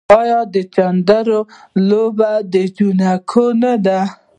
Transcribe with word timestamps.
آیا 0.19 0.39
د 0.53 0.55
چيندرو 0.75 1.39
لوبه 1.89 2.31
د 2.53 2.53
نجونو 2.99 3.49
نه 3.61 3.73
ده؟ 3.85 3.99